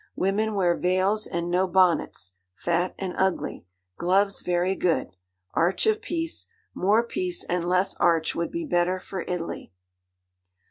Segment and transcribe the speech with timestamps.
[0.15, 3.67] Women wear veils and no bonnets, fat and ugly.
[3.97, 5.11] Gloves very good.
[5.53, 6.47] Arch of Peace.
[6.73, 9.71] More peace and less arch would be better for Italy.